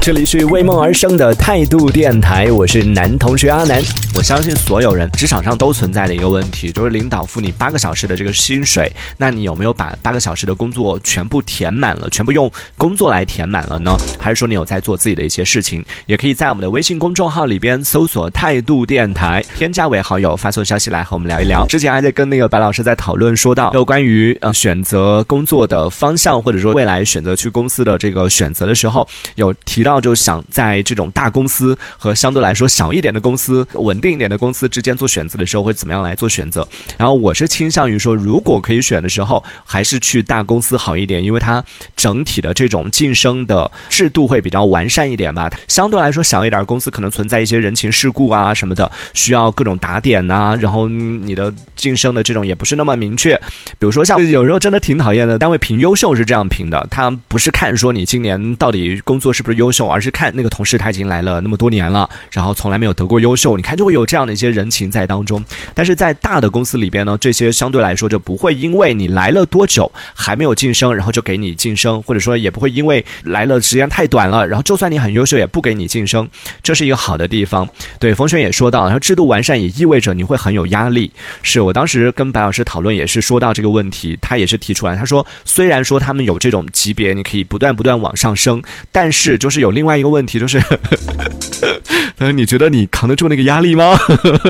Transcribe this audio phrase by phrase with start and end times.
[0.00, 3.82] 这里是为梦而生的态度电台，我是男同学阿南。
[4.14, 13.94] 我相信所有人职场上都存在的一个问题，就是领导付你八个小时的这个薪水，那你有没有把八个小时的工作全部填满了，全部用工作来填满了呢？
[14.18, 15.84] 还是说你有在做自己的一些事情？
[16.06, 21.66] 也可以在我们的微信公众号里边搜索“态度电台”，添加为好友，发送消息来和我们聊一聊。
[21.66, 36.66] 之前还在跟那个白老师在讨论，说到有关于呃选择工作的方向，或者说未来选择去公司的这个选择的时候，有提到要就想在这种大公司和相对来说小一点的公司、稳定一点的公司之间做选择的时候，会怎么样来做选择？
[36.96, 41.62] 然后我是倾向于说，如果可以选的时候，还是去大公司好一点，因为它
[41.96, 45.50] 整体的这种晋升的制度会比较完善一点吧。
[45.66, 53.34] 相对来说，小一点公司可能存在一些人情世故啊什么的，需要各种打点呐、然后你的晋升的这种也不是那么明确。
[53.78, 65.44] 比如说像有时候真的挺讨厌的，单位评优秀是这样评的，他不是看说你今年到底工作是不是优秀，而是看那个同事他已经来了那么多年了，然后从来没有得过优秀，你看就会有这样的一些人情在当中。
[65.74, 76.28] 但是在大的公司里边呢，这些相对来说就不会因为你来了多久还没有晋升，然后就给你晋升，或者说也不会因为来了时间太短了，然后就算你很优秀也不给你晋升，
[76.62, 77.68] 这是一个好的地方。
[77.98, 81.10] 对，冯轩也说到，然后制度完善也意味着你会很有压力。
[81.42, 90.60] 是我当时跟白老师讨论也是说到这个问题，他也是提出来，他说虽然说他们有这种级别，你可以不断不断往上升，但是就是有另外一个问题，就是，
[92.18, 93.98] 呃你觉得你扛得住那个压力吗？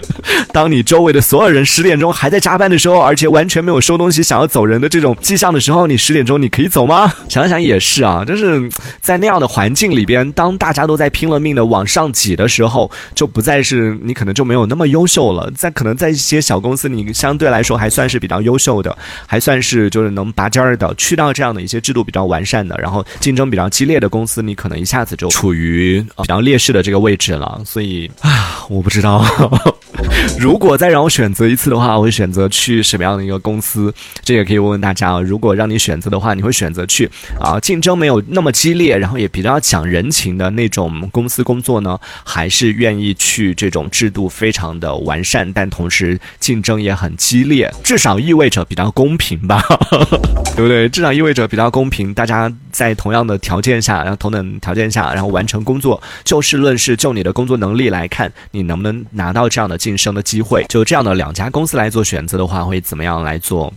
[0.52, 7.12] 当你周围的所有人十点钟还在加班的时候，而且完全没有收东西想要走人的这种迹象的时候，你十点钟你可以走吗？
[7.28, 8.68] 想想也是啊，就是
[9.00, 15.50] 在那样的环境里边，当大家都在拼了命的往上挤的时候，就不再是你可能就没有那么优秀了。
[15.54, 20.92] 在可能在一些小公司，你相对来说还算是比较优秀的，还算是就是能拔尖儿的。
[20.96, 27.60] 去到这样的一些制度比较完善的，然后竞争比较激烈的公司，你可能一下子就处于呃比较劣势的这个位置了。
[27.64, 29.24] 所以啊，我不知道。
[30.38, 33.92] 如果再让我选择一次的话，我会选择去什么样的一个公司？
[34.22, 35.20] 这也可以问问大家啊。
[35.20, 49.62] 如果让你选择的话，你会选择去啊竞争没有那么激烈，然后也比较讲人情的那种公司工作呢，还是愿意去这种制度非常的完善，但同时竞争也很激烈，至少意味着比较公平吧，
[50.56, 50.88] 对不对？
[50.88, 60.64] 至少意味着比较公平，大家在同样的条件下，然后同等条件下，然后完成工作，就事论事，就你的工作能力来看，你能不能拿到这样的晋升的机会？
[60.68, 63.72] 就这样的两家公司来做选择的话，会怎么样来做？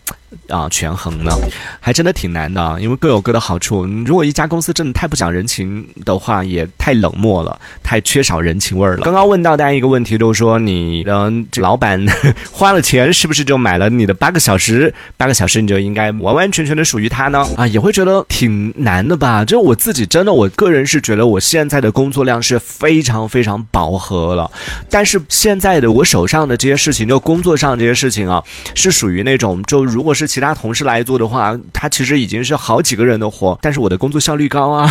[0.47, 1.31] 啊，权衡呢，
[1.79, 3.85] 还真的挺难的啊，因为各有各的好处。
[4.05, 9.03] 如果一家公司真的太不讲人情的话，也太冷漠了，太缺少人情味儿了。
[9.03, 12.03] 刚刚问到大家一个问题，就是说你的老板
[12.51, 14.93] 花了钱，是不是就买了你的八个小时？
[15.17, 17.47] 八个小时你就应该完完全全的属于他呢？
[17.55, 19.45] 啊，也会觉得挺难的吧？
[19.45, 24.49] 就我自己真的，我个人是觉得我现在的工作量是非常非常饱和了，
[24.89, 30.22] 但是现在的我手上的这些事情，就工作上这些事情啊，是属于那种就如果是。
[30.27, 34.89] 其他同事来做的话，他其实已经是好几个人的活，但是我的工作效率高啊，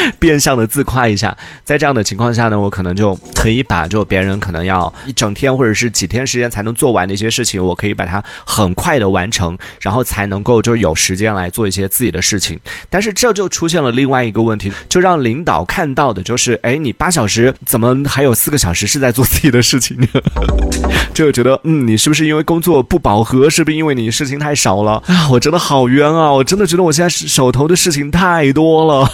[0.18, 1.36] 变相的自夸一下。
[1.64, 12.58] 在这样的情况下呢，我可能就可以把就别人可能要一整天或者是几天时间才能做完的一些事情，我可以把它很快的完成，然后才能够就有时间来做一些自己的事情。
[12.90, 19.96] 但是这就出现了另外一个问题，就让领导看到的就是，哎，你八小时怎么还有四个小时是在做自己的事情？
[21.14, 23.48] 就觉得，嗯，你是不是因为工作不饱和？
[23.50, 25.02] 是不是因为你事情太少了？
[25.06, 26.32] 啊，我真的好冤啊！
[26.32, 29.10] 我真的觉得我现在手头的事情太多了，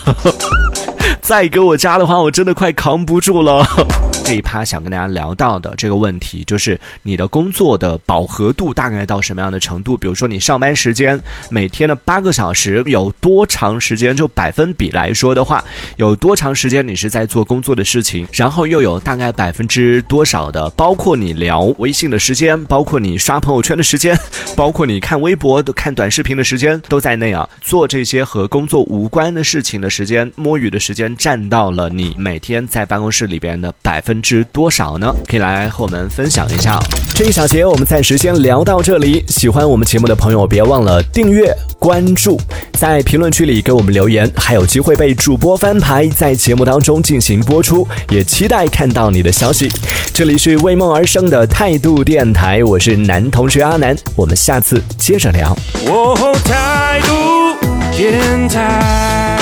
[1.24, 3.66] 再给我加的话，我真的快扛不住了。
[4.26, 9.96] 这一趴想跟大家聊到的这个问题，就是你的工作的饱和度大概到什么样的程度？
[9.96, 11.18] 比如说你上班时间
[11.48, 14.14] 每天的八个小时，有多长时间？
[14.14, 15.64] 就百分比来说的话，
[15.96, 18.26] 有多长时间你是在做工作的事情？
[18.32, 24.18] 然后又有大概百分之多少的，包括你聊微信的时间，包括你刷朋友圈的时间，
[24.54, 27.48] 包括你看微博、看短视频的时间，都在内啊。
[27.62, 34.14] 做这些和工作无关的事情的时间，摸鱼的时间，占到了你每天在办公室里边的百分。
[34.24, 35.14] 之多少呢？
[35.28, 36.78] 可以来和我们分享一下。
[37.14, 39.22] 这一小节我们暂时先聊到这里。
[39.28, 42.40] 喜欢我们节目的朋友，别忘了订阅、关注，
[42.72, 47.86] 在评论区里给我们留言，还有机会被主播翻牌，在节目当中进行播出。
[48.08, 49.70] 也期待看到你的消息。
[50.14, 55.54] 这里是为梦而生的态度电台，我是男同学阿南，我们下次接着聊。
[55.86, 59.33] 哦，态度电台。